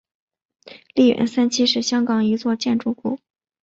[0.95, 3.19] 利园三期是香港一座建筑物。